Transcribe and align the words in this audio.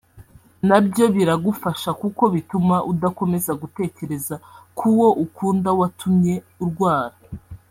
na 0.67 0.77
byo 0.85 1.05
biragufasha 1.15 1.89
kuko 2.01 2.23
bituma 2.35 2.75
udakomeza 2.91 3.51
gutekereza 3.61 4.35
ku 4.77 4.87
wo 4.97 5.07
ukunda 5.25 5.69
watumye 5.79 6.35
urwara 6.63 7.15